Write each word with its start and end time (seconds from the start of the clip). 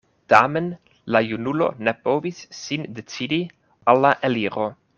Tamen 0.31 0.69
la 1.15 1.19
junulo 1.25 1.67
ne 1.89 1.93
povis 2.07 2.39
sin 2.61 2.89
decidi 3.01 3.41
al 3.93 4.03
la 4.07 4.17
eliro. 4.31 4.67